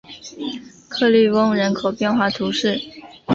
[0.89, 2.81] 克利翁人口变化图示